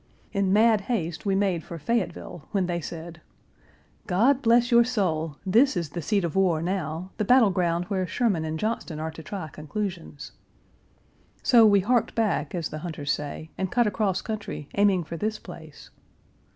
[0.33, 3.21] In mad haste we made for Fayetteville, when they said:
[4.07, 5.37] 'God bless your soul!
[5.45, 9.11] This is the seat of war now; the battle ground where Sherman and Johnston are
[9.11, 10.31] to try conclusions.'
[11.43, 15.37] So we harked back, as the hunters say, and cut across country, aiming for this
[15.37, 15.91] place.